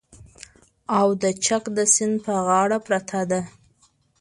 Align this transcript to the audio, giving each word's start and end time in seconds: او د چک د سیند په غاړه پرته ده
او 0.97 1.07
د 1.21 1.23
چک 1.45 1.63
د 1.77 1.79
سیند 1.93 2.15
په 2.25 2.33
غاړه 2.45 2.77
پرته 2.87 3.19
ده 3.31 3.41